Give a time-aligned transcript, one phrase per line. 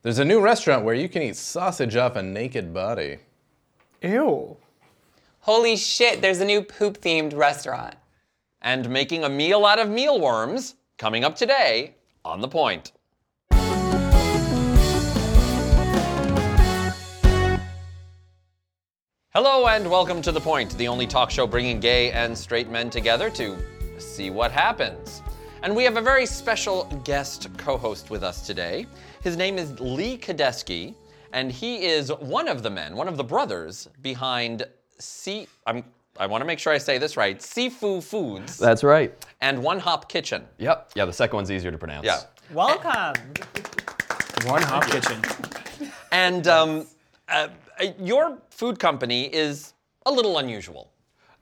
[0.00, 3.18] There's a new restaurant where you can eat sausage off a naked body.
[4.00, 4.56] Ew.
[5.40, 7.96] Holy shit, there's a new poop themed restaurant.
[8.62, 12.92] And making a meal out of mealworms coming up today on The Point.
[19.34, 22.88] Hello and welcome to The Point, the only talk show bringing gay and straight men
[22.88, 23.56] together to
[23.98, 25.22] see what happens.
[25.64, 28.86] And we have a very special guest co host with us today.
[29.22, 30.94] His name is Lee Cadesky,
[31.32, 34.64] and he is one of the men, one of the brothers behind
[34.98, 35.46] C.
[35.66, 35.84] I'm,
[36.18, 39.12] I want to make sure I say this right Sifu Foods That's right.
[39.40, 40.44] and One Hop Kitchen.
[40.58, 40.92] Yep.
[40.94, 42.06] Yeah, the second one's easier to pronounce.
[42.06, 42.20] Yeah.
[42.52, 43.14] Welcome.
[44.46, 45.20] One hop kitchen.
[46.12, 46.86] And um,
[47.28, 47.48] uh,
[47.80, 49.74] uh, your food company is
[50.06, 50.90] a little unusual.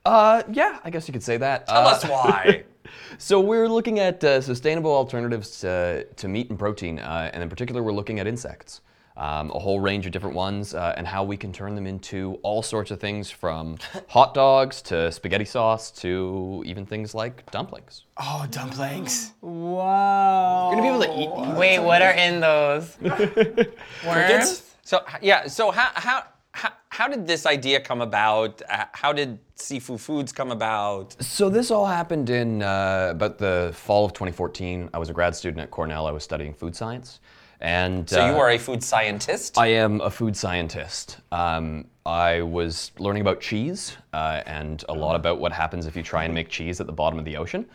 [0.07, 1.67] Uh, yeah, I guess you could say that.
[1.67, 2.63] Tell Uh, us why.
[3.17, 7.49] So we're looking at uh, sustainable alternatives to, to meat and protein, uh, and in
[7.49, 8.79] particular, we're looking at insects.
[9.17, 12.39] Um, a whole range of different ones, uh, and how we can turn them into
[12.43, 13.77] all sorts of things from
[14.07, 18.03] hot dogs to spaghetti sauce to even things like dumplings.
[18.17, 19.33] Oh, dumplings.
[19.41, 20.71] Wow.
[20.71, 21.57] You're gonna be able to eat these.
[21.57, 22.95] Wait, what are in those?
[24.05, 24.63] Worms?
[24.83, 26.23] so yeah, so how how
[26.57, 28.61] how, how did this idea come about?
[28.67, 31.15] Uh, How did Sifu Foods come about?
[31.21, 34.89] So this all happened in uh, about the fall of 2014.
[34.93, 36.07] I was a grad student at Cornell.
[36.07, 37.19] I was studying food science,
[37.61, 39.57] and So you uh, are a food scientist.
[39.57, 41.17] I am a food scientist.
[41.31, 46.01] Um, I was learning about cheese uh, and a lot about what happens if you
[46.01, 47.67] try and make cheese at the bottom of the ocean.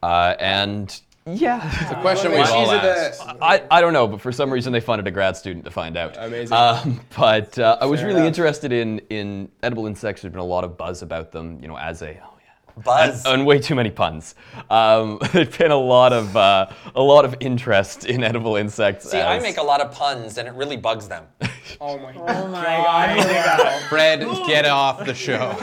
[0.00, 1.00] Uh, and
[1.34, 3.22] yeah, The question we've all are asked.
[3.40, 5.96] I, I don't know, but for some reason they funded a grad student to find
[5.96, 6.16] out.
[6.18, 6.56] Amazing.
[6.56, 8.28] Um, but uh, I was Fair really enough.
[8.28, 10.22] interested in, in edible insects.
[10.22, 12.10] There's been a lot of buzz about them, you know, as a.
[12.10, 12.82] Oh, yeah.
[12.84, 13.24] Buzz.
[13.26, 14.34] And, and way too many puns.
[14.70, 19.10] Um, there's been a lot of uh, a lot of interest in edible insects.
[19.10, 21.24] See, I as- make a lot of puns, and it really bugs them.
[21.82, 23.28] Oh my Oh my god.
[23.28, 23.80] Here.
[23.90, 25.54] Fred, get off the show.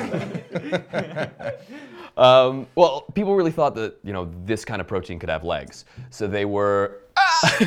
[2.18, 5.86] Um, well, people really thought that you know this kind of protein could have legs,
[6.10, 7.02] so they were.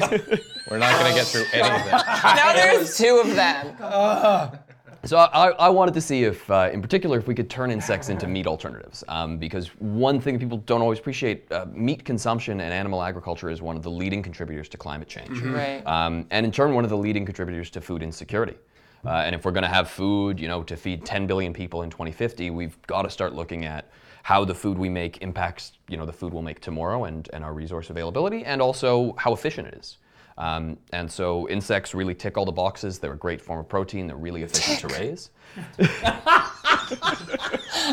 [0.71, 2.37] We're not going to get through any of that.
[2.37, 4.59] Now there's two of them.
[5.05, 8.09] So I, I wanted to see if, uh, in particular, if we could turn insects
[8.09, 12.73] into meat alternatives, um, because one thing people don't always appreciate: uh, meat consumption and
[12.75, 15.83] animal agriculture is one of the leading contributors to climate change, Right.
[15.87, 18.57] um, and in turn, one of the leading contributors to food insecurity.
[19.05, 21.83] Uh, and if we're going to have food, you know, to feed 10 billion people
[21.83, 23.89] in 2050, we've got to start looking at
[24.29, 27.43] how the food we make impacts, you know, the food we'll make tomorrow and, and
[27.43, 29.97] our resource availability, and also how efficient it is.
[30.37, 32.99] Um, and so insects really tick all the boxes.
[32.99, 34.07] They're a great form of protein.
[34.07, 35.31] They're really efficient to raise.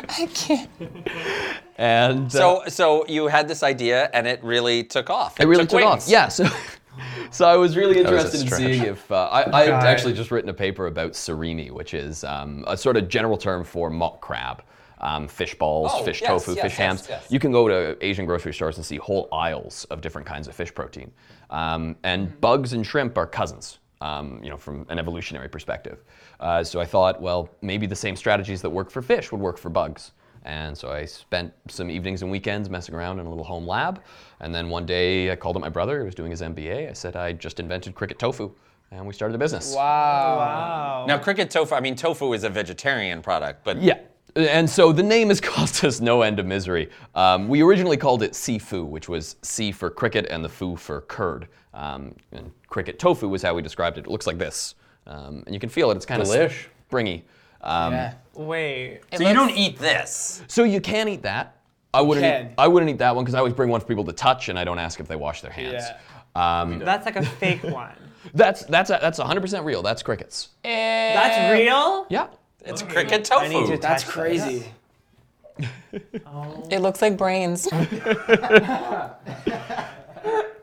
[0.09, 0.69] I can't.
[1.77, 5.39] And uh, So, so you had this idea, and it really took off.
[5.39, 6.05] it really took off.
[6.05, 6.27] Yeah.
[6.27, 6.49] So,
[7.31, 10.31] so I was really was interested in seeing if uh, I, I had actually just
[10.31, 14.19] written a paper about surimi, which is um, a sort of general term for mock
[14.19, 14.63] crab.
[15.05, 17.07] Um, fish balls, Oh, fish yes, tofu, yes, fish yes, hams.
[17.07, 17.27] yes.
[17.29, 20.55] You can go to Asian grocery stores and see whole aisles of different kinds of
[20.55, 21.11] fish protein.
[21.51, 22.39] Um, and Mm-hmm.
[22.39, 25.99] bugs and shrimp are cousins, um, you know, from an evolutionary perspective.
[26.39, 29.59] Uh, so I thought, well, maybe the same strategies that work for fish would work
[29.59, 30.11] for bugs.
[30.43, 34.01] And so I spent some evenings and weekends messing around in a little home lab.
[34.39, 36.89] And then one day I called up my brother, who was doing his MBA.
[36.89, 38.51] I said I just invented cricket tofu,
[38.91, 39.75] and we started a business.
[39.75, 41.05] Wow.
[41.07, 41.75] Now, cricket tofu.
[41.75, 43.99] I mean, tofu is a vegetarian product, but Yeah.
[44.35, 46.89] And so the name has caused us no end of misery.
[47.15, 51.01] Um, we originally called it Sifu, which was C for cricket and the fu for
[51.01, 51.47] curd.
[51.73, 54.05] Um, and cricket tofu was how we described it.
[54.05, 54.75] It looks like this.
[55.07, 55.95] Um, and you can feel it.
[55.97, 56.65] It's kind of Delish.
[56.87, 57.25] springy.
[57.61, 58.13] Um, Yeah.
[58.33, 59.01] Wait.
[59.15, 60.41] so you don't eat this.
[60.47, 61.57] So you can eat that.
[61.93, 62.25] I wouldn't.
[62.25, 62.45] can.
[62.47, 64.49] Eat, I wouldn't eat that one because I always bring one for people to touch,
[64.49, 65.83] and I don't ask if they wash their hands.
[66.35, 66.61] Yeah.
[66.61, 67.95] Um, That's like a fake one.
[68.33, 69.81] that's that's that's 100% real.
[69.81, 70.49] That's crickets.
[70.63, 72.05] That's real?
[72.09, 72.27] Yeah.
[72.65, 73.71] It's cricket I need tofu.
[73.75, 74.65] to That's touch crazy.
[76.69, 77.67] It looks like brains.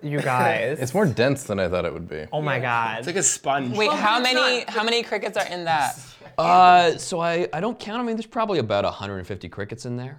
[0.04, 0.80] You guys.
[0.80, 2.26] It's more dense than I thought it would be.
[2.32, 2.98] oh my god.
[2.98, 3.76] It's like a sponge.
[3.76, 5.96] Wait, how many how many crickets are in that?
[6.38, 8.00] Uh, so I, I don't count.
[8.00, 10.19] I mean, there's probably about 150 crickets in there.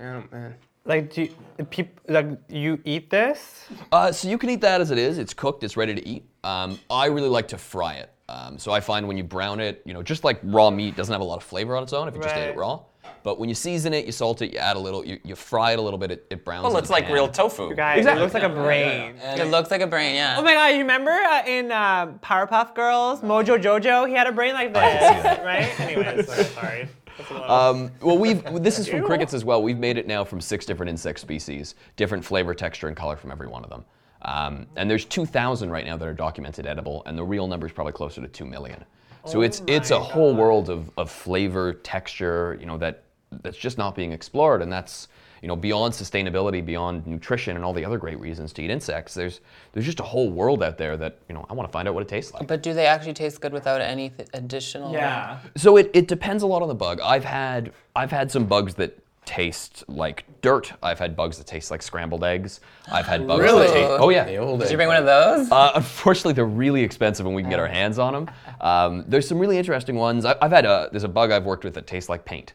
[0.00, 0.54] Oh, man.
[0.84, 3.64] Like, do you, peop, like you eat this?
[3.90, 5.18] Uh, so you can eat that as it is.
[5.18, 5.64] It's cooked.
[5.64, 6.24] It's ready to eat.
[6.44, 8.10] Um, I really like to fry it.
[8.30, 11.12] Um, so I find when you brown it, you know, just like raw meat doesn't
[11.12, 12.80] have a lot of flavor on its own if you just ate it raw.
[13.22, 15.72] But when you season it, you salt it, you add a little, you, you fry
[15.72, 16.62] it a little bit, it, it browns.
[16.62, 17.12] well, in it's the like pan.
[17.14, 17.68] real tofu.
[17.70, 19.16] You guys, it looks like a brain.
[19.22, 20.36] It looks like a brain, yeah.
[20.38, 24.32] Oh my god, you remember uh, in uh, Powerpuff Girls, Mojo Jojo, he had a
[24.32, 25.80] brain like this, right?
[25.80, 26.44] Anyways, sorry.
[26.44, 26.88] sorry.
[27.18, 29.62] That's a little- Um, well, we've this is from crickets as well.
[29.62, 33.30] We've made it now from six different insect species, different flavor, texture, and color from
[33.32, 33.84] every one of them.
[34.22, 37.72] Um, and there's 2,000 right now that are documented edible, and the real number is
[37.72, 38.84] probably closer to 2 million.
[39.26, 43.04] So it's it's a whole world of, of flavor, texture, you know, that
[43.42, 45.08] that's just not being explored, and that's
[45.42, 49.14] you know beyond sustainability, beyond nutrition, and all the other great reasons to eat insects.
[49.14, 49.40] There's
[49.72, 51.94] there's just a whole world out there that you know I want to find out
[51.94, 52.46] what it tastes like.
[52.46, 54.92] But do they actually taste good without any th- additional?
[54.92, 55.38] Yeah.
[55.56, 57.00] So it, it depends a lot on the bug.
[57.00, 58.98] I've had I've had some bugs that
[59.30, 60.72] taste like dirt.
[60.82, 62.60] I've had bugs that taste like scrambled eggs.
[62.90, 63.68] I've had bugs Really?
[63.68, 63.90] that taste.
[64.00, 64.24] Oh yeah.
[64.24, 65.48] The old Did you bring one of those?
[65.52, 68.30] Uh, unfortunately, they're really expensive when we can get our hands on them.
[68.60, 70.24] Um, there's some really interesting ones.
[70.24, 72.54] I, I've had a there's a bug I've worked with that tastes like paint.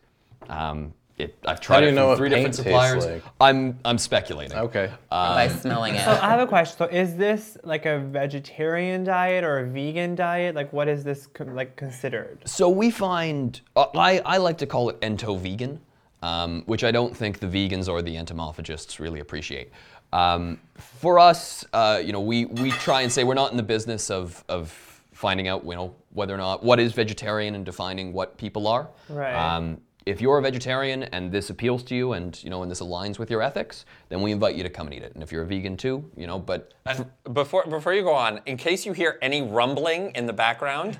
[0.49, 3.05] Um, it, I've tried do it you know from what three different paint tastes suppliers.
[3.05, 3.23] like?
[3.39, 4.57] I'm I'm speculating.
[4.57, 4.91] Okay.
[5.09, 6.03] By smelling it.
[6.03, 6.77] So I have a question.
[6.77, 10.55] So is this like a vegetarian diet or a vegan diet?
[10.55, 12.39] Like what is this co- like considered?
[12.45, 15.79] So we find, uh, I, I like to call it ento-vegan,
[16.25, 19.69] um, which I don't think the vegans or the entomophagists really appreciate.
[20.11, 23.63] Um, for us, uh, you know, we, we try and say we're not in the
[23.63, 24.71] business of, of
[25.11, 28.89] finding out, you know, whether or not what is vegetarian and defining what people are.
[29.07, 29.35] Right.
[29.35, 32.79] Um, if you're a vegetarian and this appeals to you and you know and this
[32.79, 35.15] aligns with your ethics, then we invite you to come and eat it.
[35.15, 38.39] And if you're a vegan too, you know, but And before before you go on,
[38.45, 40.99] in case you hear any rumbling in the background,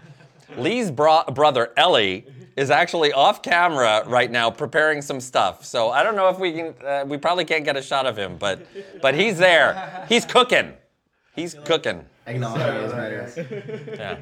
[0.58, 2.26] Lee's bro- brother Ellie
[2.56, 5.66] is actually off camera right now preparing some stuff.
[5.66, 6.74] So I don't know if we can.
[6.86, 8.66] Uh, we probably can't get a shot of him, but
[9.02, 10.06] but he's there.
[10.10, 10.74] He's cooking.
[11.36, 12.06] He's cooking.
[12.28, 13.86] Eggnog is better.
[13.96, 14.18] Yeah.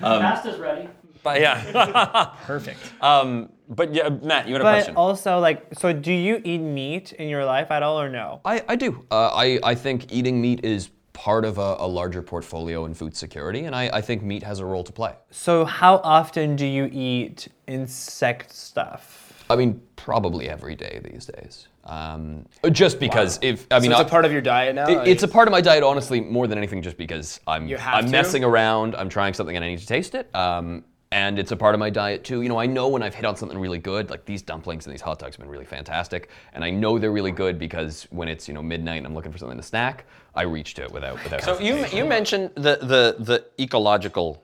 [0.00, 0.88] Pasta's ready.
[1.22, 2.34] But yeah.
[2.44, 2.78] Perfect.
[3.00, 3.50] um.
[3.66, 4.96] But yeah, Matt, you had a But question.
[4.96, 8.42] also like so do you eat meat in your life at all or no?
[8.44, 9.06] I, I do.
[9.10, 13.16] Uh, I, I think eating meat is part of a, a larger portfolio in food
[13.16, 15.14] security, and I, I think meat has a role to play.
[15.30, 19.44] So how often do you eat insect stuff?
[19.48, 21.68] I mean, probably every day these days.
[21.84, 24.88] Um, just because if I So mean, it's a part of your diet now.
[24.88, 28.06] it- it's a part of my diet, honestly, more than anything, just because I'm I'm
[28.06, 28.10] to?
[28.10, 30.34] messing around, I'm trying something, and I need to taste it.
[30.34, 32.42] Um, and it's a part of my diet too.
[32.42, 34.92] You know, I know when I've hit on something really good, like these dumplings and
[34.92, 38.26] these hot dogs have been really fantastic, and I know they're really good because when
[38.28, 41.22] it's you know midnight and I'm looking for something to snack, I reached it without
[41.22, 41.42] without.
[41.42, 44.42] So you you mentioned the the the ecological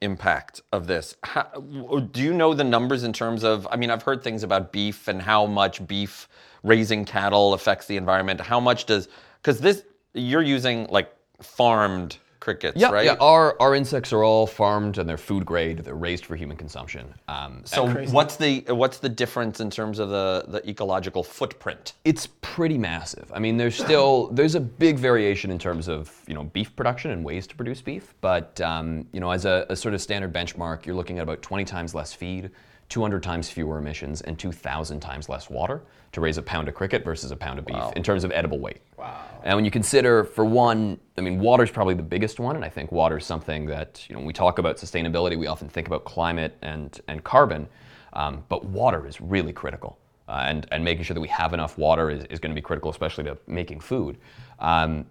[0.00, 1.14] impact of this.
[1.22, 3.66] How, do you know the numbers in terms of?
[3.70, 6.28] I mean, I've heard things about beef and how much beef
[6.62, 8.40] raising cattle affects the environment.
[8.40, 9.08] How much does?
[9.42, 9.84] Because this
[10.14, 13.04] you're using like farmed crickets, Yeah, right?
[13.04, 13.16] yeah.
[13.20, 15.80] Our our insects are all farmed and they're food grade.
[15.80, 17.14] They're raised for human consumption.
[17.28, 21.92] Um, so what's the what's the difference in terms of the the ecological footprint?
[22.04, 23.30] it's pretty massive.
[23.32, 27.12] I mean, there's still there's a big variation in terms of you know beef production
[27.12, 28.14] and ways to produce beef.
[28.20, 31.42] But um, you know, as a, a sort of standard benchmark, you're looking at about
[31.42, 32.50] 20 times less feed,
[32.88, 37.04] 200 times fewer emissions, and 2,000 times less water to raise a pound of cricket
[37.04, 38.80] versus a pound of beef in terms of edible weight.
[38.96, 39.24] Wow.
[39.44, 42.64] And when you consider, for one, I mean, water is probably the biggest one, and
[42.64, 45.68] I think water is something that you know when we talk about sustainability, we often
[45.68, 47.68] think about climate and and carbon,
[48.14, 49.99] um, but water is really critical.
[50.30, 52.62] Uh, and, and making sure that we have enough water is, is going to be
[52.62, 54.16] critical, especially to making food.
[54.60, 55.04] Um,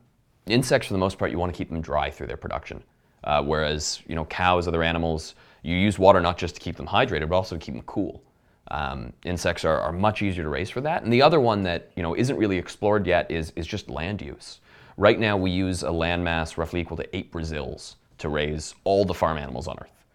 [0.46, 2.82] insects, for the most part, you want to keep them dry through their production.
[3.26, 6.88] Uh, whereas, you know, cows, other animals, you use water not just to keep them
[6.88, 8.24] hydrated, but also to keep them cool.
[8.72, 11.04] Um, insects are, are much easier to raise for that.
[11.04, 14.22] And the other one that, you know, isn't really explored yet is, is just land
[14.22, 14.62] use.
[14.96, 19.04] Right now, we use a land mass roughly equal to eight Brazils to raise all
[19.04, 20.06] the farm animals on Earth.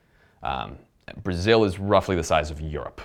[0.42, 0.78] Um,
[1.22, 3.02] Brazil is roughly the size of Europe.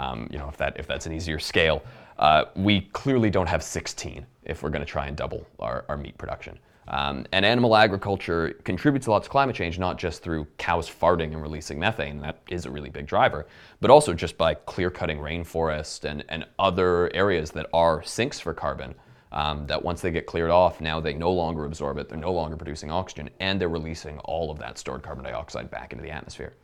[0.00, 1.82] Um, you know, if that if that's an easier scale,
[2.18, 5.96] uh, we clearly don't have 16 if we're going to try and double our, our
[5.96, 6.58] meat production.
[6.88, 11.32] Um, and animal agriculture contributes a lot to climate change, not just through cows farting
[11.32, 13.46] and releasing methane, that is a really big driver,
[13.80, 18.54] but also just by clear cutting rainforest and, and other areas that are sinks for
[18.54, 18.94] carbon.
[19.32, 22.32] Um, that once they get cleared off, now they no longer absorb it, they're no
[22.32, 26.10] longer producing oxygen, and they're releasing all of that stored carbon dioxide back into the
[26.10, 26.54] atmosphere.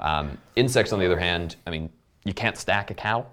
[0.00, 1.90] Um, insects, on the other hand, I mean,
[2.28, 3.26] you can't stack a cow,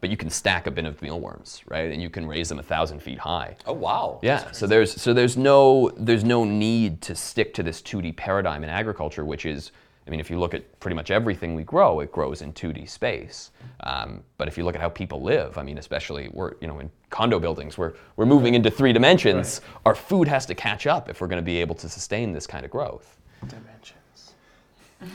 [0.00, 1.90] but you can stack a bin of mealworms, right?
[1.90, 3.56] And you can raise them a thousand feet high.
[3.66, 4.20] Oh wow.
[4.22, 4.52] Yeah.
[4.52, 8.68] So there's so there's no there's no need to stick to this 2D paradigm in
[8.68, 9.72] agriculture, which is,
[10.06, 12.86] I mean, if you look at pretty much everything we grow, it grows in 2D
[12.86, 13.50] space.
[13.80, 16.80] Um, but if you look at how people live, I mean, especially we're you know
[16.80, 19.62] in condo buildings, we're we're moving into three dimensions.
[19.86, 22.46] Our food has to catch up if we're going to be able to sustain this
[22.46, 23.16] kind of growth.
[23.40, 24.03] Dimensions.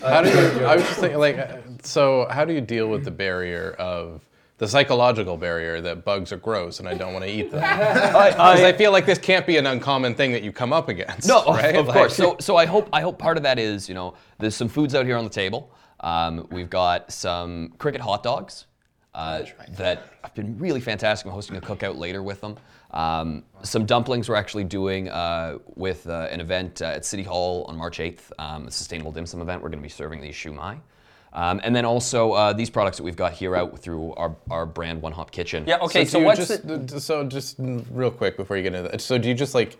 [0.01, 0.65] How do you?
[0.65, 4.21] I was just thinking, like, uh, so how do you deal with the barrier of
[4.57, 7.61] the psychological barrier that bugs are gross and I don't want to eat them?
[8.29, 11.27] Because I feel like this can't be an uncommon thing that you come up against.
[11.27, 11.75] No, of- right?
[11.75, 12.15] of Like- course.
[12.15, 14.93] So, so I hope I hope part of that is you know there's some foods
[14.95, 15.71] out here on the table.
[16.01, 18.65] Um, we've got some cricket hot dogs
[19.13, 19.43] uh,
[19.77, 21.25] that have been really fantastic.
[21.27, 22.55] I'm hosting a cookout later with them.
[22.91, 27.65] Um, some dumplings we're actually doing uh, with uh, an event uh, at City Hall
[27.67, 29.61] on March 8th, um, a sustainable dim sum event.
[29.61, 30.79] We're going to be serving these shumai.
[31.31, 34.65] Um, and then also uh, these products that we've got here out through our, our
[34.65, 35.63] brand One Hop Kitchen.
[35.67, 35.77] Yeah.
[35.77, 36.03] Okay.
[36.03, 39.01] so So, what's just, the, so just real quick before you get into that.
[39.01, 39.77] So do you just like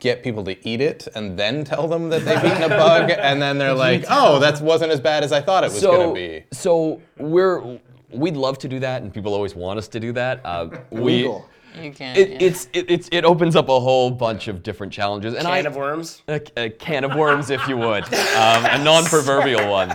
[0.00, 3.42] get people to eat it and then tell them that they've eaten a bug and
[3.42, 6.14] then they're like, oh, that wasn't as bad as I thought it was so, gonna
[6.14, 6.44] be.
[6.52, 7.78] So we're
[8.10, 10.40] we'd love to do that, and people always want us to do that.
[10.44, 11.48] Uh, we, Legal.
[11.80, 12.16] You can.
[12.16, 12.36] It, yeah.
[12.40, 15.66] it's it, it's it opens up a whole bunch of different challenges, and I Can
[15.66, 16.22] of worms.
[16.28, 19.94] a, a can of worms, if you would, um, a non-proverbial one.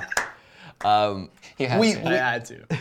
[0.83, 1.99] Um, You have we, to.
[1.99, 2.65] we, I had to.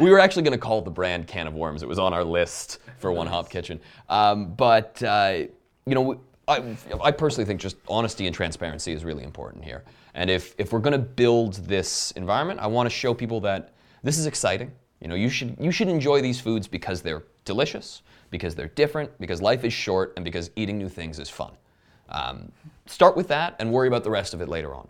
[0.00, 1.82] we were actually going to call the brand Can of Worms.
[1.82, 3.80] It was on our list for One Hop Kitchen.
[4.08, 5.44] Um, but, uh,
[5.86, 9.84] you know, I, I personally think just honesty and transparency is really important here.
[10.14, 13.72] And if, if we're going to build this environment, I want to show people that
[14.02, 14.72] this is exciting.
[15.00, 19.10] You know, you should, you should enjoy these foods because they're delicious, because they're different,
[19.18, 21.52] because life is short, and because eating new things is fun.
[22.08, 22.52] Um,
[22.86, 24.88] start with that and worry about the rest of it later on.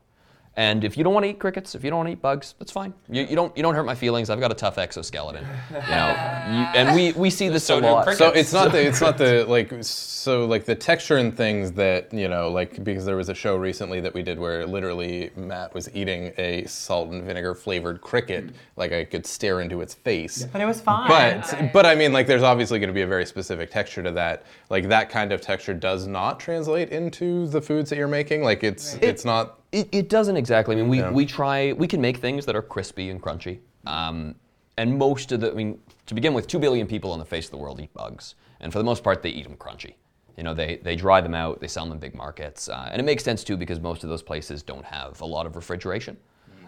[0.60, 2.54] And if you don't want to eat crickets, if you don't want to eat bugs,
[2.58, 2.92] that's fine.
[3.08, 4.28] You, you don't you don't hurt my feelings.
[4.28, 6.36] I've got a tough exoskeleton, you know.
[6.50, 8.14] You, and we, we see this So a lot.
[8.16, 12.12] So it's not the it's not the like so like the texture and things that
[12.12, 15.72] you know like because there was a show recently that we did where literally Matt
[15.72, 20.44] was eating a salt and vinegar flavored cricket like I could stare into its face.
[20.52, 21.08] But it was fine.
[21.08, 24.10] But but I mean like there's obviously going to be a very specific texture to
[24.12, 24.44] that.
[24.68, 28.42] Like that kind of texture does not translate into the foods that you're making.
[28.42, 30.74] Like it's it's not It, it doesn't exactly.
[30.76, 31.10] I mean, we, Yeah.
[31.10, 33.60] we try, we can make things that are crispy and crunchy.
[33.86, 34.34] Um,
[34.76, 37.46] and most of the, I mean, to begin with, two billion people on the face
[37.46, 38.34] of the world eat bugs.
[38.60, 39.94] And for the most part, they eat them crunchy.
[40.36, 42.68] You know, they, they dry them out, they sell them in big markets.
[42.68, 45.46] Uh, and it makes sense too because most of those places don't have a lot
[45.46, 46.16] of refrigeration.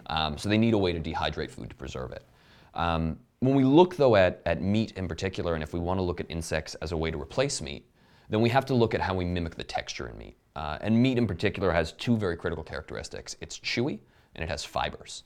[0.07, 2.23] Um, so they need a way to dehydrate food to preserve it.
[2.73, 6.01] Um, when we look though at, at meat in particular, and if we want to
[6.03, 7.85] look at insects as a way to replace meat,
[8.33, 10.35] then we have to look at how we mimic the texture in meat.
[10.55, 13.35] Uh, and meat in particular has two very critical characteristics.
[13.41, 13.99] It's chewy
[14.33, 15.23] and it has fibers.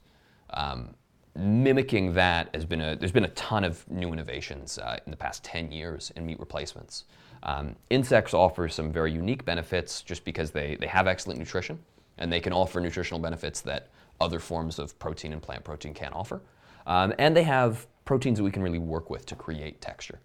[0.50, 0.94] Um,
[1.34, 5.16] mimicking that has been a, there's been a ton of new innovations uh, in the
[5.16, 7.06] past 10 years in meat replacements.
[7.44, 11.80] Um, insects offer some very unique benefits just because they, they have excellent nutrition
[12.18, 13.88] and they can offer nutritional benefits that
[14.20, 16.42] other forms of protein and plant protein can't offer.
[16.86, 20.20] Um, and they have proteins that we can really work with to create texture.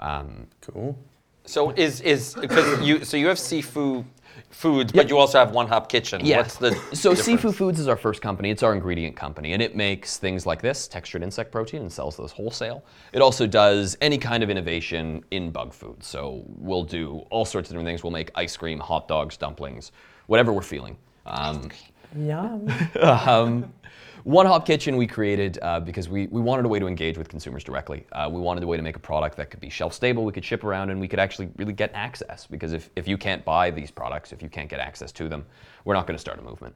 [0.00, 0.98] Um, cool.
[1.44, 4.04] So is is because you so you have Sifu
[4.50, 6.20] Foods, but you also have One Hop Kitchen.
[6.24, 7.42] What's the so difference?
[7.42, 8.50] Sifu Foods is our first company.
[8.50, 12.16] It's our ingredient company, and it makes things like this textured insect protein and sells
[12.16, 12.84] those wholesale.
[13.12, 16.02] It also does any kind of innovation in bug food.
[16.02, 18.02] So we'll do all sorts of different things.
[18.02, 19.92] We'll make ice cream, hot dogs, dumplings,
[20.26, 20.96] whatever we're feeling.
[21.26, 21.70] Um,
[22.16, 22.68] Yum.
[23.00, 23.72] um,
[24.24, 27.28] One Hop Kitchen we created uh, because we, we wanted a way to engage with
[27.28, 28.06] consumers directly.
[28.12, 30.32] Uh, we wanted a way to make a product that could be shelf stable, we
[30.32, 32.46] could ship around, and we could actually really get access.
[32.46, 35.46] Because if, if you can't buy these products, if you can't get access to them,
[35.84, 36.74] we're not going to start a movement.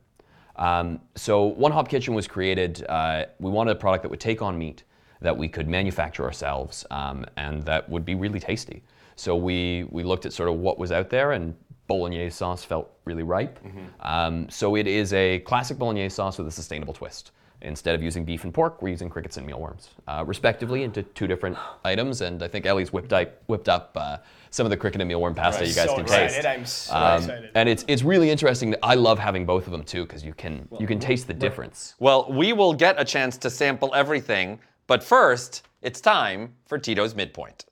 [0.57, 2.85] Um, so One Hop Kitchen was created.
[2.89, 4.85] Uh, we wanted a product that would take on meat
[5.21, 8.83] that we could manufacture ourselves um, and that would be really tasty.
[9.17, 11.55] So we we looked at sort of what was out there and
[11.87, 13.59] bolognese sauce felt really ripe.
[14.01, 17.33] Um, so it is a classic bolognese sauce with a sustainable twist.
[17.63, 21.27] Instead of using beef and pork, we're using crickets and mealworms, uh, respectively, into two
[21.27, 22.21] different items.
[22.21, 24.19] And I think Ellie's whipped up, whipped up uh,
[24.51, 26.43] some of the cricket and mealworm pasta you guys so can excited.
[26.43, 26.47] taste.
[26.47, 27.51] I'm so Um, excited.
[27.55, 28.75] and it's it's really interesting.
[28.83, 31.95] I love having both of them too because you can you can taste the difference.
[32.01, 37.15] Well, we will get a chance to sample everything, but first, it's time for Tito's
[37.15, 37.65] midpoint.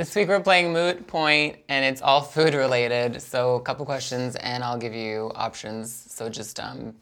[0.00, 3.20] This week we're playing Moot Point, and it's all food related.
[3.20, 5.92] So a couple questions, and I'll give you options.
[5.94, 6.94] So just um,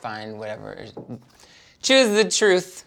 [0.00, 0.86] find whatever.
[1.82, 2.84] Choose the truth.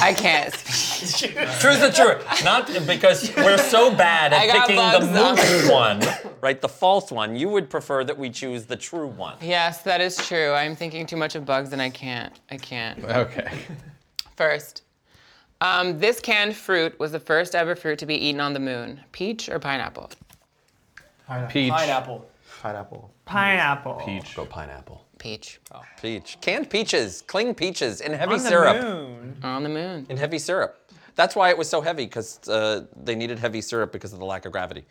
[0.00, 0.54] I can't.
[0.54, 1.34] speak.
[1.34, 2.44] Truth the truth.
[2.44, 5.62] Not because we're so bad I at got picking the bugs on.
[5.62, 6.60] moot one, right?
[6.60, 7.34] The false one.
[7.34, 9.36] You would prefer that we choose the true one.
[9.42, 10.52] yes, that is true.
[10.52, 12.38] I'm thinking too much of bugs, and I can't.
[12.52, 13.02] I can't.
[13.02, 13.50] Okay.
[14.36, 14.84] First,
[15.60, 19.00] um, this canned fruit was the first ever fruit to be eaten on the moon.
[19.12, 20.10] Peach or pineapple?
[21.26, 21.52] Pineapple.
[21.52, 21.72] Peach.
[21.72, 22.30] Pineapple.
[22.60, 23.14] Pineapple.
[23.24, 24.02] Pineapple.
[24.04, 24.34] Peach.
[24.34, 25.04] Go pineapple.
[25.18, 25.60] Peach.
[26.00, 26.38] Peach.
[26.40, 28.76] Canned peaches, cling peaches in heavy syrup.
[28.76, 29.36] On the moon.
[29.42, 30.06] On the moon.
[30.08, 30.76] In heavy syrup.
[31.14, 34.24] That's why it was so heavy, because uh, they needed heavy syrup because of the
[34.24, 34.84] lack of gravity.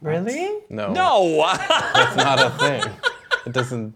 [0.00, 0.60] Really?
[0.70, 0.92] No.
[0.92, 1.46] No!
[1.94, 2.92] That's not a thing.
[3.44, 3.92] It doesn't.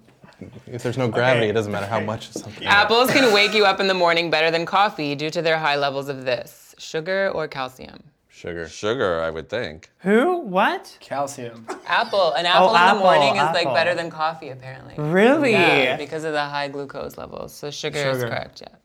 [0.67, 2.67] If there's no gravity, it doesn't matter how much something.
[2.67, 5.77] Apples can wake you up in the morning better than coffee due to their high
[5.77, 8.03] levels of this sugar or calcium.
[8.29, 8.69] Sugar.
[8.69, 9.91] Sugar, I would think.
[10.01, 10.41] Who?
[10.41, 10.99] What?
[11.01, 11.67] Calcium.
[11.87, 12.35] Apple.
[12.35, 14.95] An oh, apple in the apple, morning is like better than coffee, apparently.
[15.03, 15.53] Really?
[15.53, 17.55] Yeah, because of the high glucose levels.
[17.55, 18.77] So sugar, is correct, yeah.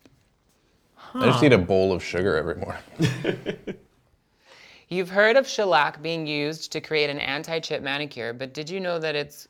[1.14, 3.58] I just eat a bowl of sugar every morning.
[4.88, 9.00] You've heard of shellac being used to create an anti-chip manicure, but did you know
[9.00, 9.50] that it's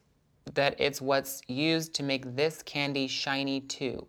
[0.53, 4.05] that it's what's used to make this candy shiny too?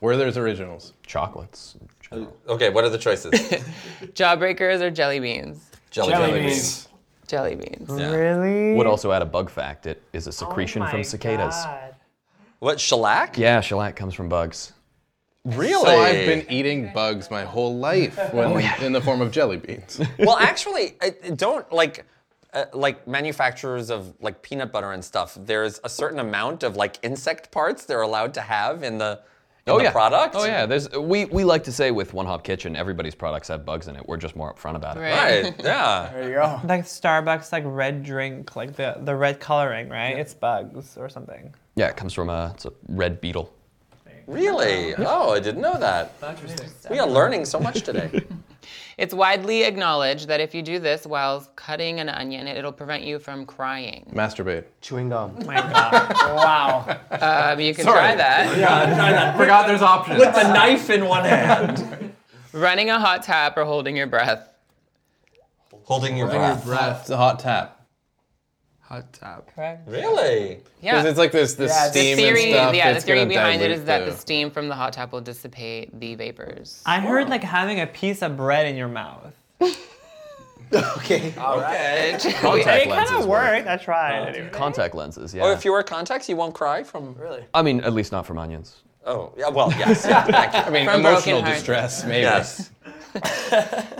[0.00, 0.94] Where there's Originals.
[1.06, 1.76] Chocolates.
[1.80, 2.36] in general.
[2.48, 3.32] Okay, what are the choices?
[4.14, 5.70] Jawbreakers or jelly beans?
[5.90, 6.88] Jelly, Jelly jelly beans.
[7.26, 7.90] Jelly beans.
[7.90, 8.10] Yeah.
[8.10, 8.74] Really?
[8.76, 9.86] Would also add a bug fact.
[9.86, 11.54] It is a Oh secretion my from cicadas.
[11.54, 11.94] God.
[12.60, 13.36] What, shellac?
[13.38, 14.72] Yeah, shellac comes from bugs.
[15.44, 15.82] Really?
[15.84, 19.56] So I've been eating bugs my whole life when, oh, in the form of jelly
[19.56, 20.00] beans.
[20.18, 22.04] well, actually, I, I don't like
[22.52, 25.36] uh, like manufacturers of like peanut butter and stuff.
[25.40, 29.20] There's a certain amount of like insect parts they're allowed to have in the
[29.66, 29.92] in the yeah.
[29.92, 30.34] product.
[30.36, 33.64] Oh yeah, there's we, we like to say with One Hop Kitchen, everybody's products have
[33.64, 34.06] bugs in it.
[34.08, 35.00] We're just more upfront about it.
[35.00, 35.54] Right.
[35.70, 36.10] Yeah.
[36.12, 36.60] There you go.
[36.64, 40.18] Like Starbucks, like red drink, like the the red coloring, right?
[40.18, 41.54] It's bugs or something.
[41.76, 43.52] Yeah, it comes from a, it's a red beetle.
[44.30, 44.94] Really?
[44.96, 46.12] Oh, I didn't know that.
[46.90, 48.24] We are learning so much today.
[48.98, 53.18] It's widely acknowledged that if you do this while cutting an onion, it'll prevent you
[53.18, 54.12] from crying.
[54.14, 54.64] Masturbate.
[54.82, 55.36] Chewing gum.
[55.40, 56.36] Oh my God.
[56.36, 56.98] wow.
[57.12, 58.58] Um, you can try that.
[58.58, 59.38] Yeah, try that.
[59.38, 60.18] Forgot there's options.
[60.18, 62.12] With a knife in one hand,
[62.52, 64.46] Running a hot tap or holding your breath.
[65.84, 66.66] holding your breath.
[66.66, 67.00] breath.
[67.00, 67.79] It's a hot tap.
[68.90, 69.48] Hot tap.
[69.54, 69.88] Correct.
[69.88, 70.58] Really?
[70.82, 70.94] Yeah.
[70.96, 72.74] Because it's like this, this Yeah, it's- the steam theory, and stuff.
[72.74, 74.74] yeah, the it's theory gonna behind it dilute is that the the- steam from the
[74.74, 76.82] hot tap will dissipate the vapors.
[76.84, 79.32] I heard like having a piece of bread in your mouth.
[80.72, 81.34] Okay.
[81.36, 82.14] All right.
[82.14, 82.28] Okay.
[82.30, 83.42] it Contact kind lenses of work.
[83.42, 83.66] worked.
[83.66, 84.20] I tried.
[84.20, 84.24] Oh.
[84.26, 84.48] anyway.
[84.52, 85.44] Contact lenses, oh, yeah.
[85.44, 87.14] Or if you wear contacts, you won't cry from.
[87.18, 87.44] Really?
[87.54, 88.82] I mean, at least not from onions.
[89.04, 89.48] Oh, yeah.
[89.48, 90.06] Well, yes.
[90.08, 90.60] Yeah, thank you.
[90.60, 91.56] I mean, From emotional broken heart.
[91.56, 92.20] distress, maybe.
[92.22, 92.70] Yes.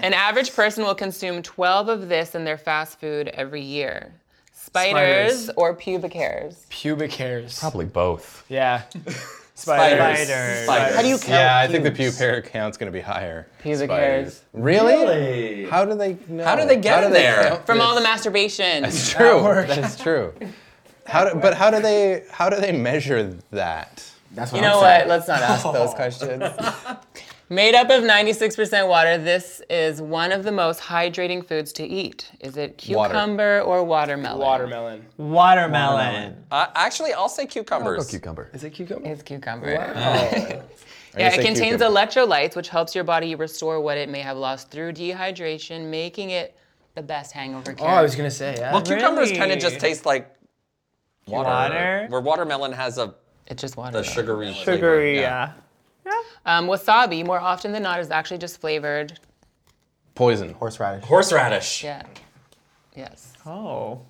[0.03, 4.13] An average person will consume 12 of this in their fast food every year.
[4.71, 5.51] Spiders, Spiders.
[5.57, 6.67] or pubic hairs?
[6.69, 7.59] Pubic hairs.
[7.59, 8.45] Probably both.
[8.49, 8.83] Yeah.
[9.55, 9.99] Spiders.
[10.27, 10.65] Spiders.
[10.65, 10.97] Spiders.
[10.97, 11.29] How do you count?
[11.29, 12.17] Yeah, I think the pubes?
[12.17, 13.47] pube hair count's gonna be higher.
[13.63, 13.91] Pubic Spiders.
[13.91, 14.43] hairs.
[14.53, 15.65] Really?
[15.67, 16.45] How do they know?
[16.45, 17.49] How do they get in there?
[17.51, 18.85] count From all the masturbation.
[18.85, 19.43] It's true.
[19.43, 20.33] That is true.
[21.07, 24.09] How do, but how do they how do they measure that?
[24.33, 25.01] That's what You I'm know saying.
[25.01, 25.09] what?
[25.09, 26.45] Let's not ask those questions.
[27.53, 32.31] Made up of 96% water, this is one of the most hydrating foods to eat.
[32.39, 33.13] Is it Water.
[33.13, 34.39] cucumber or watermelon?
[34.39, 35.05] Watermelon.
[35.17, 36.45] Watermelon.
[36.53, 38.09] Uh, actually, I'll say I'll go cucumbers.
[38.09, 38.51] cucumber.
[38.53, 39.09] Is it cucumber?
[39.09, 39.67] It's cucumber.
[39.77, 40.63] Are Yeah,
[41.19, 41.87] you it saying contains cucumber?
[42.01, 46.57] electrolytes, which helps your body restore what it may have lost through dehydration, making it
[46.95, 47.89] the best hangover cure.
[47.89, 47.93] Oh.
[47.95, 48.73] I was gonna say, yeah.
[48.73, 49.41] Well, cucumbers Really?
[49.41, 50.33] kind of just taste like
[51.27, 51.49] water.
[51.49, 52.07] Water?
[52.11, 53.13] Where watermelon has a
[53.49, 53.91] it's just water.
[53.99, 54.09] the though.
[54.09, 54.53] sugary.
[54.53, 54.73] flavor.
[54.77, 55.55] Sugary, yeah.
[56.47, 59.19] Um, wasabi, more often than not, is actually just flavored.
[60.15, 60.53] Poison.
[60.55, 61.05] Horseradish.
[61.05, 61.85] Horseradish.
[61.85, 62.03] Yeah.
[62.97, 63.33] Yes.
[63.47, 64.01] Oh.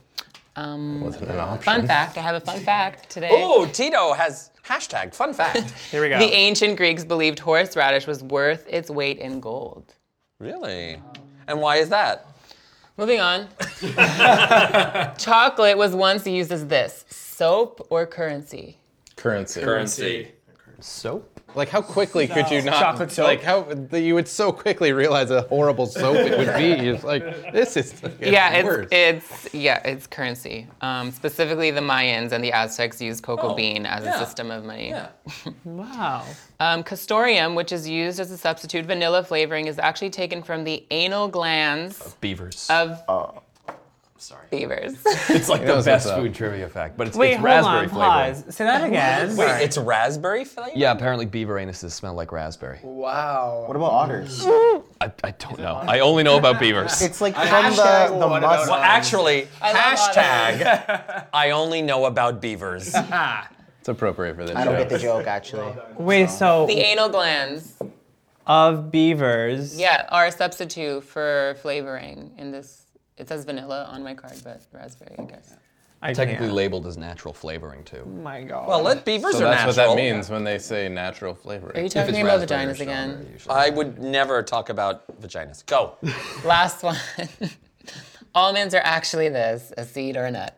[0.57, 1.63] Um, Wasn't an option.
[1.63, 2.19] fun fact.
[2.19, 3.31] I have a fun fact today.
[3.33, 5.71] Oh, Tito has hashtag fun fact.
[5.91, 6.19] Here we go.
[6.19, 9.95] The ancient Greeks believed horseradish was worth its weight in gold.
[10.39, 11.01] really?
[11.47, 12.27] And why is that?
[12.97, 13.49] Moving on.
[15.19, 18.77] Chocolate was once used as this soap or currency.
[19.17, 19.61] Currency.
[19.63, 20.33] Currency.
[20.81, 21.41] Soap?
[21.57, 22.79] Like how quickly could you not?
[22.81, 23.25] Chocolate soap?
[23.27, 26.89] Like how that you would so quickly realize a horrible soap it would be.
[26.89, 28.01] It's like this is.
[28.03, 28.89] Like, yeah, it's worse.
[28.93, 30.69] it's yeah, it's currency.
[30.81, 34.15] Um, specifically, the Mayans and the Aztecs used cocoa Oh, bean as yeah.
[34.23, 34.91] a system of money.
[34.91, 35.09] Yeah.
[35.65, 36.25] Wow.
[36.61, 40.85] Um, castoreum, which is used as a substitute vanilla flavoring, is actually taken from the
[40.91, 42.67] anal glands of Beavers.
[42.71, 43.03] of
[44.21, 44.47] Sorry.
[44.51, 44.95] beavers.
[45.29, 46.19] it's like knows the what's best up.
[46.21, 47.89] food trivia fact, but it's, Wait, it's hold raspberry on.
[47.89, 48.45] flavoring.
[48.45, 48.55] Pause.
[48.55, 49.37] Say that again.
[49.37, 50.73] Wait, it's raspberry flavor?
[50.77, 52.79] Yeah, apparently beaver anuses smell like raspberry.
[52.83, 53.65] Wow.
[53.67, 54.45] What about otters?
[54.47, 55.77] I, I don't know.
[55.77, 57.01] I only know about beavers.
[57.03, 58.71] It's like from the, the what musk.
[58.71, 62.95] Well, actually, I hashtag I only know about beavers.
[62.95, 64.79] It's appropriate for this I don't show.
[64.81, 65.73] get the joke, actually.
[65.97, 67.79] Wait, so the anal glands,
[68.47, 69.79] of beavers.
[69.81, 72.83] yeah, are a substitute for flavoring in this.
[73.17, 75.55] It says vanilla on my card, but raspberry, I guess.
[76.03, 76.57] I Technically can't.
[76.57, 78.03] labeled as natural flavoring too.
[78.07, 78.67] Oh my god.
[78.67, 79.43] Well, let beavers are natural.
[79.43, 79.97] So are that's what natural.
[79.97, 81.77] that means when they say natural flavoring.
[81.77, 83.09] Are you If talking about raspberry or vaginas again?
[83.11, 83.55] strawberry, usually.
[83.55, 85.67] I would never talk about vaginas.
[85.67, 85.97] Go.
[86.45, 86.97] Last one.
[88.35, 90.57] Almonds are actually this: a seed or a nut.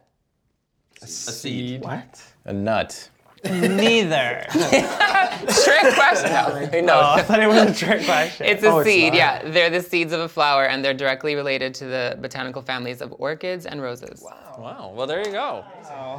[1.03, 1.83] A seed.
[1.83, 2.23] What?
[2.45, 3.09] A nut.
[3.45, 4.47] Neither.
[4.53, 6.87] Trick question.
[6.87, 8.47] No, oh, I thought it was a trick question.
[8.47, 9.17] It's a Oh, seed, not.
[9.17, 9.51] yeah.
[9.51, 13.13] They're the seeds of a flower, and they're directly related to the botanical families of
[13.19, 14.23] orchids and roses.
[14.25, 14.57] Wow.
[14.59, 14.93] Wow.
[14.95, 15.65] Well, there you go.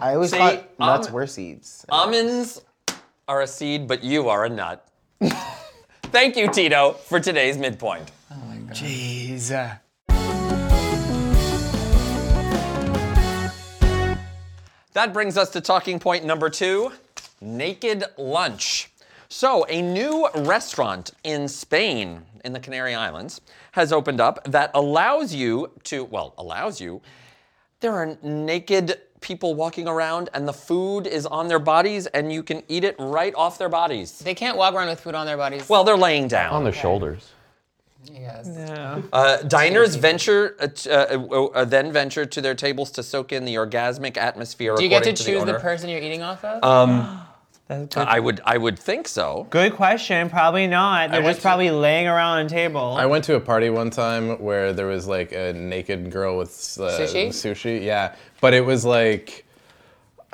[0.02, 1.86] I always See, thought nuts um, were seeds.
[1.90, 2.62] Almonds
[3.30, 4.86] are a seed, but you are a nut.
[6.04, 8.12] Thank you, Tito, for today's midpoint.
[8.32, 8.76] Oh my God.
[8.76, 9.80] Jeez.
[14.94, 16.92] That brings us to talking point number two
[17.43, 18.89] naked lunch.
[19.29, 25.34] So, a new restaurant in Spain, in the Canary Islands, has opened up that allows
[25.34, 27.01] you to, well, allows you,
[27.79, 32.43] there are naked people walking around and the food is on their bodies and you
[32.43, 34.19] can eat it right off their bodies.
[34.19, 35.67] They can't walk around with food on their bodies.
[35.67, 36.53] Well, they're laying down.
[36.53, 37.32] On their shoulders.
[38.12, 38.47] yes.
[39.12, 43.32] Uh, diners venture uh, t- uh, uh, uh, then venture to their tables to soak
[43.32, 44.75] in the orgasmic atmosphere.
[44.75, 46.62] Do you get to according choose the, the, person you're eating off of?
[46.62, 47.33] That's good.
[47.69, 49.47] I would, I would think so.
[49.49, 50.30] Good question.
[50.30, 51.10] Probably not.
[51.12, 52.95] They're went just probably laying around on a table.
[52.97, 56.49] I went to a party one time where there was like a naked girl with
[56.80, 57.30] uh, Sushi?
[57.30, 59.45] Sushi, yeah, but it was like.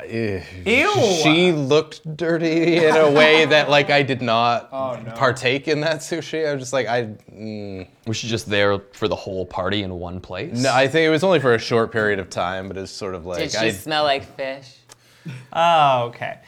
[0.03, 0.91] eh, Ew.
[1.23, 5.11] She looked dirty in a way that like I did not Oh, no.
[5.11, 6.47] partake in that sushi.
[6.47, 7.03] I was just like I.
[7.31, 7.87] Mm.
[8.07, 10.57] Was she just there for the whole party in one place?
[10.59, 13.13] No, I think it was only for a short period of time, but it's sort
[13.15, 13.71] of like Did she I.
[13.71, 14.75] smell like fish?
[15.53, 16.39] oh, okay.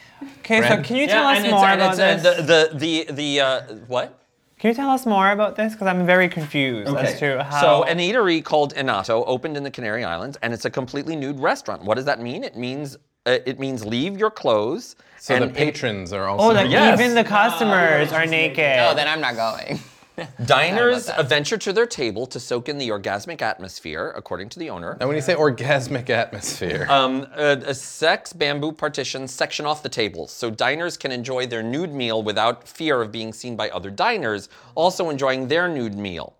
[0.42, 2.22] Okay, so Brand- can you tell us and more and about uh, this?
[2.22, 4.18] the the the, the uh, what?
[4.58, 5.72] Can you tell us more about this?
[5.72, 7.18] Because I'm very confused as Okay.
[7.36, 7.60] to how.
[7.60, 11.40] So, an eatery called Inato opened in the Canary Islands, and it's a completely nude
[11.40, 11.82] restaurant.
[11.82, 12.44] What does that mean?
[12.44, 14.96] It means uh, it means leave your clothes.
[15.18, 16.44] so and the patrons are also.
[16.50, 17.00] oh, like Yes.
[17.00, 18.78] even the customers are naked.
[18.80, 19.80] Oh, then I'm not going.
[20.44, 24.70] diners Sorry venture to their table to soak in the orgasmic atmosphere, according to the
[24.70, 24.96] owner.
[25.00, 29.88] and when you say orgasmic atmosphere, Um, uh, a sex bamboo partition section off the
[29.88, 33.90] tables, so diners can enjoy their nude meal without fear of being seen by other
[33.90, 36.34] diners, also enjoying their nude meal.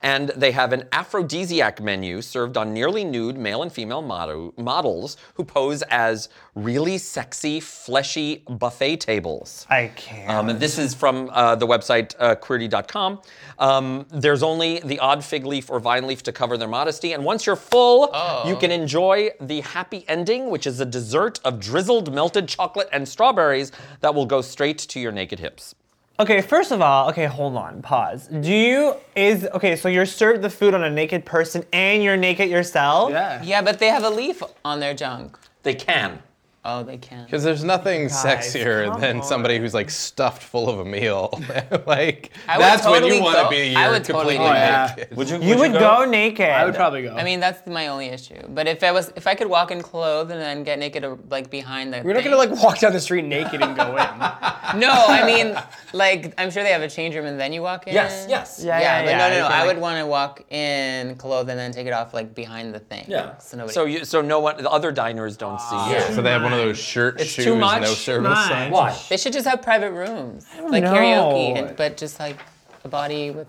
[0.00, 5.16] And they have an aphrodisiac menu served on nearly nude male and female model, models
[5.34, 9.66] who pose as really sexy, fleshy buffet tables.
[9.68, 10.30] I can't.
[10.30, 13.20] Um, and this is from uh, the website uh, queerty.com.
[13.58, 17.12] Um, there's only the odd fig leaf or vine leaf to cover their modesty.
[17.12, 18.10] And once you're full,
[18.46, 23.08] you can enjoy the happy ending, which is a dessert of drizzled melted chocolate and
[23.08, 25.74] strawberries that will go straight to your naked hips.
[26.20, 28.26] Okay, first of all, okay, hold on, pause.
[28.26, 29.76] Do you is okay?
[29.76, 33.10] So you're served the food on a naked person, and you're naked yourself.
[33.10, 33.40] Yeah.
[33.42, 35.38] yeah, but they have a leaf on their junk.
[35.62, 36.20] They can.
[36.64, 37.24] Oh, they can.
[37.24, 39.22] Because there's nothing Guys, sexier come than on.
[39.22, 41.30] somebody who's like stuffed full of a meal.
[41.86, 43.74] like I would that's when totally you want to go- be.
[43.74, 44.50] I You're would totally completely go.
[44.50, 44.94] Oh, yeah.
[44.98, 45.16] naked.
[45.16, 45.38] Would you?
[45.40, 46.04] You would go?
[46.04, 46.50] naked.
[46.50, 47.14] I would probably go.
[47.14, 48.40] I mean, that's my only issue.
[48.48, 51.16] But if I was, if I could walk in clothes and then get naked, uh,
[51.30, 52.02] like behind the.
[52.02, 54.06] We're not gonna like walk down the street naked and go in.
[54.76, 55.58] No, I mean,
[55.94, 57.94] like I'm sure they have a change room and then you walk in.
[57.94, 58.60] Yes, yes.
[58.62, 59.16] Yeah, Yeah, yeah, but yeah.
[59.16, 59.48] no, no, you no.
[59.48, 62.34] can, I like- would want to walk in clothed and then take it off like
[62.34, 63.06] behind the thing.
[63.08, 63.38] Yeah.
[63.38, 63.72] So nobody.
[63.72, 66.00] So you, so no one, the other diners don't see you.
[66.14, 67.82] So they have one of those shirt It's shoes, too much.
[67.82, 68.48] no service much.
[68.48, 68.72] signs.
[68.72, 68.98] Why?
[69.08, 70.92] they should just have private rooms, like know.
[70.92, 72.36] karaoke, and, but just like
[72.84, 73.48] a body with.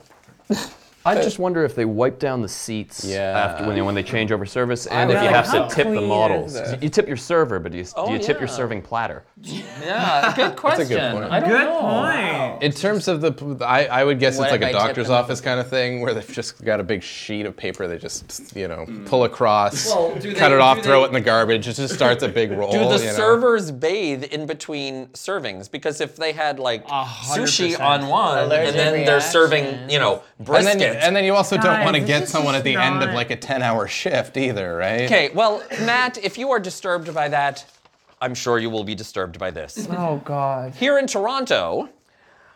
[1.06, 3.22] I just wonder if they wipe down the seats Yeah.
[3.22, 5.76] after when, when they change over service, and would if you like have how to
[5.76, 6.56] tip the clean models.
[6.56, 6.84] is it?
[6.84, 8.56] You tip your server, but do you, do oh, you tip your yeah.
[8.56, 9.24] serving platter?
[9.42, 11.12] Yeah, good question.
[11.14, 11.32] point.
[11.32, 11.80] I don't Good know.
[11.80, 12.64] point.
[12.64, 14.82] In terms of the, I, I would guess What it's like if a I tip
[14.82, 15.16] doctor's them?
[15.16, 18.56] office kind of thing where they've just got a big sheet of paper they just,
[18.56, 19.06] you know, mm.
[19.06, 21.68] pull across, Well, do cut they- it off, do throw they- it in the garbage.
[21.68, 22.72] It just starts a big roll.
[22.72, 23.14] Do the you know?
[23.14, 25.72] servers bathe in between servings?
[25.72, 27.82] Because if they had like hundred sushi percent.
[27.82, 30.89] on one, Allergic and then they're serving, you know, And brisket.
[30.94, 32.74] Then, and then you also don't Guys, want to this get is someone at the
[32.74, 35.02] just end of not- like a 10 hour shift either, right?
[35.04, 37.66] okay, well, Matt, if you are disturbed by that,
[38.22, 39.88] I'm sure you will be disturbed by this.
[39.92, 40.74] Oh God.
[40.76, 41.90] Here in Toronto,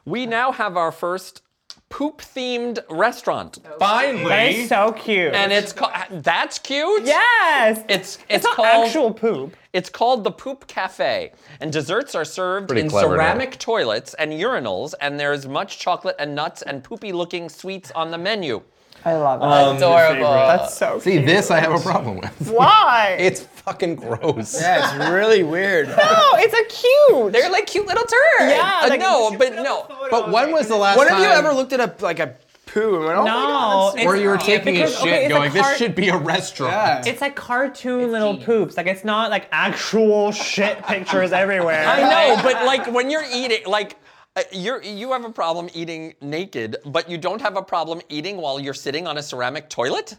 [0.05, 1.41] we now have our first
[1.89, 4.23] poop-themed restaurant, Finally.
[4.27, 5.33] That is so cute.
[5.33, 5.93] and it's called.
[6.09, 7.05] That's cute.
[7.05, 7.77] yes.
[7.87, 9.55] It's it's, it's not called actual poop.
[9.73, 13.25] It's called the Poop Cafe, and desserts are served Pretty in clever name.
[13.25, 18.17] ceramic toilets and urinals, and there's much chocolate and nuts and poopy-looking sweets on the
[18.19, 18.61] menu.
[19.05, 19.77] I love it.
[19.77, 20.31] Adorable.
[20.31, 21.25] That's so See, cute.
[21.25, 22.51] this I have a problem with.
[22.51, 23.17] Why?
[23.19, 24.61] It's fucking gross.
[24.61, 25.87] Yeah, it's really weird.
[25.87, 25.95] no,
[26.35, 26.65] it's a
[27.09, 27.33] cute.
[27.33, 28.51] They're like cute little turds.
[28.51, 28.81] yeah.
[28.83, 29.87] Uh, like, no, but no.
[30.11, 31.17] But when was the last When time?
[31.17, 32.35] have you ever looked at a like a
[32.73, 35.01] poo and went, oh my god, No, that's- Where you were It's- taking because- a
[35.01, 36.73] okay, shit it's a going, this should be a restaurant.
[36.73, 37.11] Yeah.
[37.11, 38.77] It's like cartoon little poops.
[38.77, 41.85] Like it's not like actual shit pictures everywhere.
[41.87, 42.01] I
[42.35, 43.97] know, but like when you're eating, like.
[44.35, 48.37] Uh, you're, you have a problem eating naked, but you don't have a problem eating
[48.37, 50.15] while you're sitting on a ceramic toilet?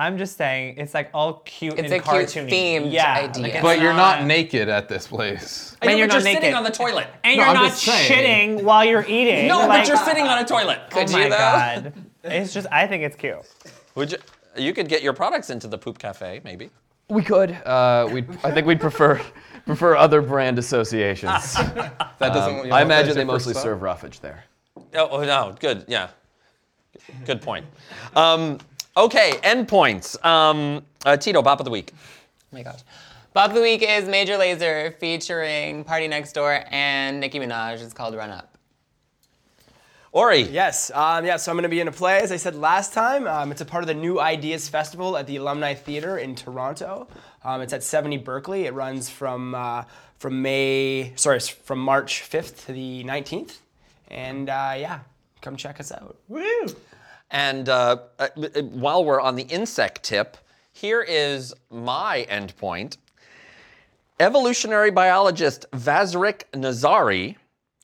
[0.00, 2.50] I'm just saying it's like all cute It's and a cute cartoony.
[2.50, 3.42] themed yeah, idea.
[3.42, 5.76] like, it's But you're not not- naked at this place.
[5.82, 6.54] I know, And you're but not you're sitting naked.
[6.56, 7.08] on the toilet.
[7.22, 8.58] and No, you're I'm not just saying.
[8.58, 9.46] shitting while you're eating.
[9.46, 10.80] No, like, but you're sitting on a toilet.
[10.90, 11.92] Could Oh my god.
[12.24, 13.36] It's just I think it's cute.
[13.94, 14.18] Would you?
[14.56, 16.70] You could get your products into the Poop Cafe, maybe.
[17.10, 17.50] We could.
[17.50, 19.20] Uh, we I think we'd prefer
[19.66, 21.56] prefer other brand associations.
[22.20, 22.56] That doesn't.
[22.56, 23.62] you know, I that's imagine your they first mostly thought?
[23.62, 24.44] serve roughage there.
[24.94, 26.08] Oh, oh no, good, yeah.
[27.24, 27.64] Good point.
[28.14, 28.58] Um,
[29.04, 30.22] okay, endpoints.
[30.24, 31.92] Um, uh, Tito, Bop of the Week.
[31.94, 31.96] Oh
[32.52, 32.80] my gosh.
[33.32, 37.80] Bop of the Week is Major Lazer featuring Party Next Door and Nicki Minaj.
[37.80, 38.58] It's called Run Up.
[40.12, 40.42] Ori.
[40.42, 42.92] Yes, um, yeah, so I'm going to be in a play, as I said last
[42.92, 43.28] time.
[43.28, 47.06] Um, it's a part of the New Ideas Festival at the Alumnae Theatre in Toronto.
[47.44, 48.64] Um, it's at 70 Berkeley.
[48.66, 49.84] It runs from, uh,
[50.18, 53.58] from May, sorry, from March 5th to the 19th.
[54.08, 54.98] And uh, yeah,
[55.42, 56.16] come check us out.
[56.26, 56.66] Woo!
[57.30, 58.28] And uh, uh,
[58.62, 60.36] while we're on the insect tip,
[60.72, 62.96] here is my endpoint.
[64.18, 67.36] Evolutionary biologist Vazrik Nazari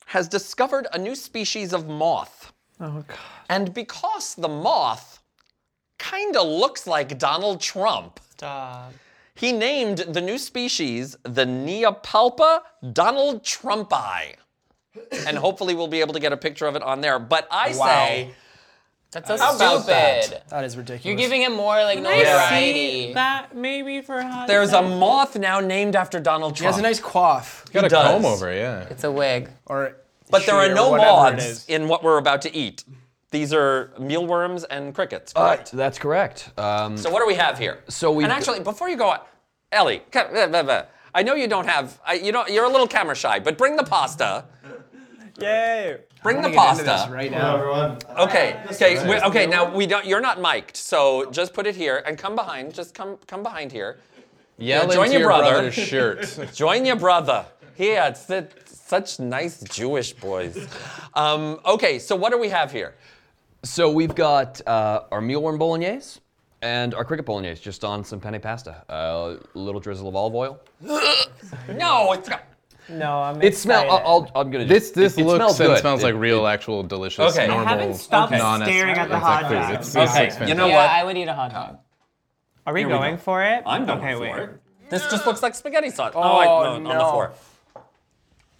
[0.07, 2.53] has discovered a new species of moth.
[2.79, 3.17] Oh god.
[3.49, 5.21] And because the moth
[5.97, 8.93] kind of looks like Donald Trump, Stop.
[9.35, 12.61] he named the new species the Neopalpa
[12.93, 14.35] Donald Trumpi.
[15.27, 17.19] And hopefully we'll be able to get a picture of it on there.
[17.19, 18.31] But I say,
[19.11, 19.87] That's so How about stupid.
[20.33, 20.49] that?
[20.49, 21.05] That is ridiculous.
[21.05, 23.13] You're giving it more like I see notoriety.
[23.13, 26.75] that maybe for hot there's a moth now named after Donald Trump.
[26.75, 26.85] He Trump.
[26.85, 27.71] has a nice coif.
[27.71, 28.11] Got a does.
[28.21, 28.81] comb over, yeah.
[28.89, 29.49] It's a wig.
[29.65, 29.95] Or
[30.29, 31.65] But there are shear, no whatever it moths is.
[31.69, 32.83] in what we're about to eat.
[33.31, 35.31] These are mealworms and crickets.
[35.35, 35.71] Uh, Correct.
[35.71, 36.49] that's correct.
[36.57, 37.83] Um, so what do we have here?
[37.89, 39.19] So we've and actually, before you go on,
[39.71, 40.83] Ellie, ca- blah, blah, blah.
[41.13, 43.75] I know you don't have, I, you know, you're a little camera shy, but bring
[43.75, 44.45] the pasta.
[45.39, 45.97] Yay!
[46.23, 47.13] Bring the Get into this pasta.
[47.13, 47.55] right now.
[47.57, 47.97] everyone.
[48.17, 48.59] Okay.
[48.71, 49.07] Okay.
[49.07, 49.45] we- okay.
[49.45, 50.05] Now we don't.
[50.05, 52.73] You're not mic'd, so just put it here and come behind.
[52.73, 53.17] Just come.
[53.27, 53.99] Come behind here.
[54.57, 55.51] Yell join into your your brother.
[55.51, 56.49] brother's shirt.
[56.55, 57.45] Join your brother.
[57.75, 60.67] Here, it's the, such nice Jewish boys.
[61.13, 61.99] Um, okay.
[61.99, 62.95] So what do we have here?
[63.63, 66.19] So we've got uh, our mealworm bolognese
[66.63, 68.83] and our cricket bolognese, just on some penne pasta.
[68.89, 70.59] Uh, a little drizzle of olive oil.
[71.75, 72.43] No, it's got.
[72.89, 73.83] No, I'm It smells.
[73.85, 74.05] excited.
[74.05, 74.65] I'll, I'm gonna.
[74.65, 75.79] This Just, this it, it looks smells and good.
[75.79, 77.43] smells It- like it- real, actual, delicious, Okay.
[77.45, 77.65] I normal.
[77.67, 79.55] haven't stopped non- staring at the it's hot like food.
[79.59, 79.73] dog.
[79.75, 80.89] It's, it's, Okay, it's you know yeah, what?
[80.89, 81.79] I would eat a hot dog.
[82.65, 83.21] Are we we going go.
[83.21, 83.63] for it?
[83.65, 84.35] I'm going okay, for wait.
[84.43, 84.49] it.
[84.89, 86.13] This just looks like spaghetti sauce.
[86.15, 86.99] Oh, I- on the no.
[87.11, 87.33] floor.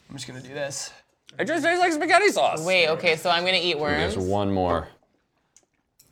[0.09, 0.91] I'm just gonna do this.
[1.39, 2.65] It just tastes like spaghetti sauce.
[2.65, 4.15] Wait, okay, so I'm gonna eat worms.
[4.15, 4.87] There's one more.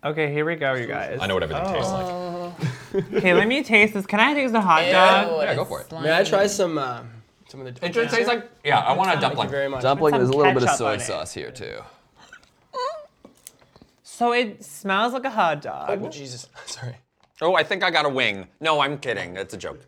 [0.03, 1.17] Okay, here we go, you guys.
[1.19, 3.15] I know what everything tastes like.
[3.17, 4.05] Okay, let me taste this.
[4.05, 5.41] Can I taste the hot Ew, dog?
[5.43, 5.89] Yeah, go for it.
[5.89, 6.07] slimy.
[6.07, 7.01] May I try some uh,
[7.47, 7.85] some of the?
[7.85, 8.49] It just tastes like.
[8.63, 9.49] Yeah, I want a Thank you dumpling.
[9.49, 9.81] very much.
[9.81, 10.11] Dumpling.
[10.13, 11.01] Put There's a some little bit of ketchup soy on it.
[11.01, 11.77] sauce here too.
[14.03, 15.99] So it smells like a hot dog.
[16.01, 16.47] Oh Jesus!
[16.65, 16.95] Sorry.
[17.41, 18.47] Oh, I think I got a wing.
[18.61, 19.35] No, I'm kidding.
[19.35, 19.81] It's a joke.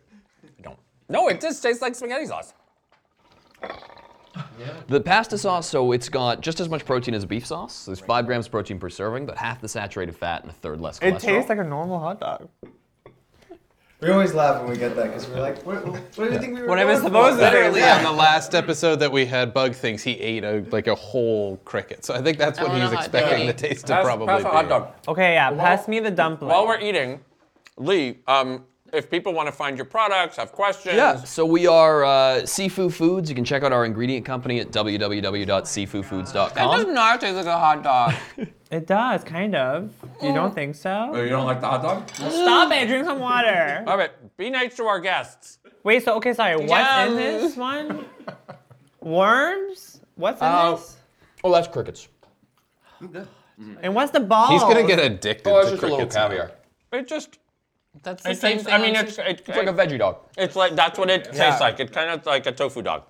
[0.44, 0.78] I don't.
[1.08, 2.52] No, it just tastes like spaghetti sauce.
[4.88, 7.86] The pasta sauce, so it's got just as much protein as a beef sauce.
[7.86, 10.80] There's five grams of protein per serving, but half the saturated fat and a third
[10.80, 11.14] less cholesterol.
[11.16, 12.48] It tastes like a normal hot dog.
[14.00, 16.54] We always laugh when we get that because we're like, what, what do you think
[16.54, 17.44] we were What I was going supposed for?
[17.46, 17.56] to do.
[17.56, 20.94] Literally on the last episode that we had, Bug things, he ate a like a
[20.94, 22.04] whole cricket.
[22.04, 24.48] So I think that's what want he's expecting the taste to Pass- probably pass be.
[24.48, 24.88] a hot dog.
[25.08, 26.48] Okay, yeah, pass me the dumpling.
[26.48, 27.18] While we're eating,
[27.76, 30.94] Lee, um, if people want to find your products, have questions.
[30.96, 32.10] Yeah, so we are uh,
[32.42, 33.28] Sifu Foods.
[33.28, 36.54] You can check out our ingredient company at www.sifufoods.com.
[36.54, 38.14] That does not taste like a hot dog.
[38.70, 39.94] It does, kind of.
[40.22, 41.12] You don't think so?
[41.14, 42.06] Oh, you don't like the hot dog?
[42.10, 43.82] Stop it, drink some water.
[43.86, 45.58] All right, be nice to our guests.
[45.84, 47.08] Wait, so, okay, sorry, what's Yum.
[47.12, 48.04] in this one?
[49.00, 50.02] Worms?
[50.16, 50.96] What's in Uh, this?
[51.42, 52.08] Oh, that's crickets.
[53.80, 54.48] And what's the ball?
[54.50, 56.14] He's gonna get addicted Oh, it's to just a little crickets.
[56.16, 56.28] now.
[56.28, 56.50] caviar.
[56.92, 57.38] It just.
[58.02, 58.66] That's the It same tastes.
[58.66, 58.74] thing.
[58.74, 59.28] I mean, on it's sushi.
[59.30, 60.18] it, It's like a veggie dog.
[60.36, 61.80] It's like that's what it tastes like.
[61.80, 63.02] It's kind of like a tofu dog.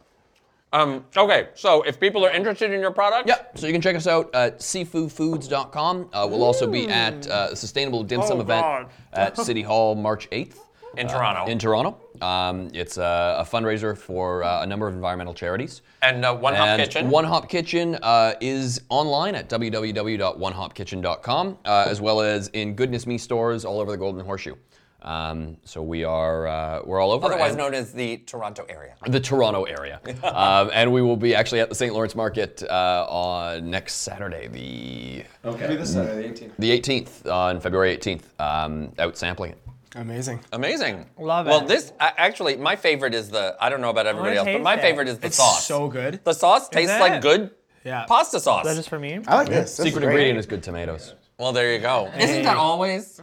[0.73, 3.97] Um, okay, so if people are interested in your product, Yeah, so you can check
[3.97, 6.11] us out at sifufoods.com.
[6.13, 8.87] Uh, we'll also be at uh, Sustainable Dim Sum Oh, event God.
[9.15, 10.57] at City Hall March 8th.
[10.99, 11.97] in Toronto, In Toronto.
[12.21, 15.81] Um, it's a, a fundraiser for uh, a number of environmental charities.
[16.03, 17.09] and uh, One Hop and Kitchen.
[17.09, 23.17] One Hop Kitchen uh, is online at www.onehopkitchen.com, uh, as well as in Goodness Me
[23.17, 24.57] stores all over the Golden Horseshoe.
[25.03, 27.27] Um, so we are uh, we're all over.
[27.27, 28.95] otherwise and- known as the Toronto area.
[29.07, 31.95] the Toronto area, um, and we will be actually at the St.
[31.95, 35.77] Lawrence Market uh, on next Saturday, the Okay.
[35.77, 36.53] This Saturday, 18th.
[36.59, 39.59] the 18th, on February 18th, um, out sampling it.
[39.95, 40.41] Amazing.
[40.53, 41.07] Amazing.
[41.17, 41.51] Love it.
[41.51, 43.57] Well, this a- actually, my favorite is the.
[43.61, 44.81] I don't know about everybody else, but taste my it.
[44.81, 45.65] favorite is the It's sauce.
[45.65, 46.21] so good.
[46.25, 47.01] the sauce tastes it?
[47.01, 47.53] like good
[47.85, 48.05] Yeah.
[48.07, 48.67] pasta sauce.
[48.67, 49.21] Is that just for me?
[49.29, 49.77] I like this.
[49.77, 51.15] this Secret is ingredient is good tomatoes.
[51.39, 52.11] Well, there you go.
[52.19, 53.21] Isn't that always?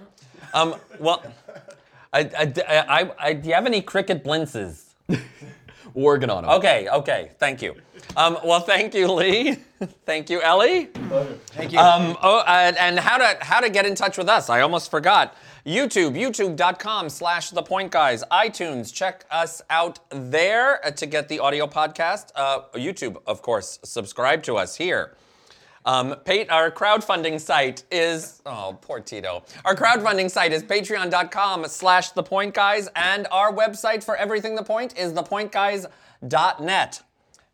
[0.53, 1.21] Um, well,
[2.15, 4.85] I, I, I, I, do you have any cricket blintzes?
[5.93, 6.47] Working on it.
[6.47, 7.75] Okay, okay, thank you.
[8.15, 9.57] Um, well, thank you, Lee.
[10.05, 10.85] thank you, Ellie.
[11.47, 11.79] Thank you.
[11.79, 14.49] Um, oh, uh, and how to how to get in touch with us?
[14.49, 15.35] I almost forgot.
[15.65, 18.23] YouTube, youtube.com slash the point guys.
[18.31, 22.27] iTunes, check us out there uh, to get the audio podcast.
[22.35, 25.17] Uh, YouTube, of course, subscribe to us here.
[25.85, 29.43] Um, Pate, our crowdfunding site is, oh, poor Tito.
[29.63, 34.63] Our crowdfunding site is patreon.com slash the point guys, and our website for everything the
[34.63, 37.03] point is thepointguys.net.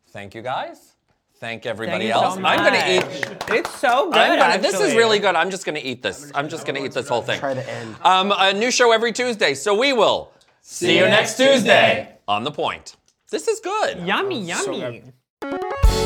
[0.08, 0.94] Thank you guys.
[1.36, 2.36] thank everybody Thank else.
[2.36, 3.04] so I'm gonna eat.
[3.50, 4.38] It's so good.
[4.40, 5.36] Gonna, this is really good.
[5.36, 6.32] I'm just gonna eat this.
[6.36, 7.40] I'm just gonna eat this whole thing.
[7.40, 7.96] Try to end.
[8.04, 9.56] Um, a new show every Tuesday.
[9.56, 12.96] So we will see you next Tuesday on the point.
[13.30, 14.00] This is good.
[14.06, 15.04] Yummy, so yummy.
[15.42, 16.01] good.